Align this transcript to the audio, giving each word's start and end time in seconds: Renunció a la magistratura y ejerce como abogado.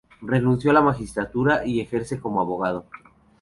Renunció 0.23 0.71
a 0.71 0.73
la 0.73 0.81
magistratura 0.81 1.63
y 1.63 1.79
ejerce 1.79 2.19
como 2.19 2.41
abogado. 2.41 2.87